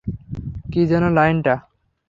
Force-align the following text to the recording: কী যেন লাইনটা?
কী 0.71 0.81
যেন 0.87 1.03
লাইনটা? 1.09 1.55